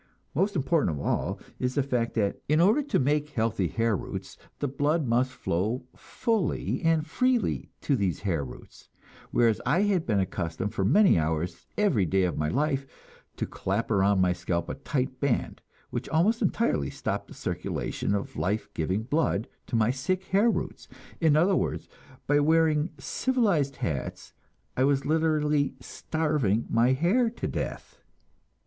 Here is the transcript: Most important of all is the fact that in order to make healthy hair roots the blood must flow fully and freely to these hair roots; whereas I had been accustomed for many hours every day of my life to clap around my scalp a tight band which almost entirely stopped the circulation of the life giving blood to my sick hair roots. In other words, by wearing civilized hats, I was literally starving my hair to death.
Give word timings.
Most 0.33 0.55
important 0.55 0.89
of 0.89 0.99
all 1.05 1.39
is 1.59 1.75
the 1.75 1.83
fact 1.83 2.15
that 2.15 2.41
in 2.49 2.59
order 2.59 2.81
to 2.81 2.97
make 2.97 3.29
healthy 3.29 3.67
hair 3.67 3.95
roots 3.95 4.35
the 4.57 4.67
blood 4.67 5.05
must 5.07 5.29
flow 5.31 5.83
fully 5.95 6.81
and 6.81 7.05
freely 7.05 7.69
to 7.81 7.95
these 7.95 8.21
hair 8.21 8.43
roots; 8.43 8.89
whereas 9.29 9.61
I 9.63 9.81
had 9.83 10.07
been 10.07 10.19
accustomed 10.19 10.73
for 10.73 10.83
many 10.83 11.19
hours 11.19 11.67
every 11.77 12.07
day 12.07 12.23
of 12.23 12.35
my 12.35 12.49
life 12.49 12.87
to 13.35 13.45
clap 13.45 13.91
around 13.91 14.19
my 14.21 14.33
scalp 14.33 14.69
a 14.69 14.73
tight 14.73 15.19
band 15.19 15.61
which 15.91 16.09
almost 16.09 16.41
entirely 16.41 16.89
stopped 16.89 17.27
the 17.27 17.35
circulation 17.35 18.15
of 18.15 18.33
the 18.33 18.41
life 18.41 18.73
giving 18.73 19.03
blood 19.03 19.47
to 19.67 19.75
my 19.75 19.91
sick 19.91 20.23
hair 20.23 20.49
roots. 20.49 20.87
In 21.19 21.35
other 21.35 21.55
words, 21.55 21.87
by 22.25 22.39
wearing 22.39 22.89
civilized 22.97 23.75
hats, 23.75 24.33
I 24.75 24.83
was 24.83 25.05
literally 25.05 25.75
starving 25.79 26.65
my 26.71 26.93
hair 26.93 27.29
to 27.29 27.47
death. 27.47 27.99